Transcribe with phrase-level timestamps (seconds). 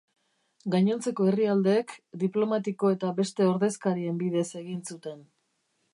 [0.75, 1.93] Gainontzeko herrialdeek
[2.25, 5.25] diplomatiko eta beste ordezkarien bidez egin zuten.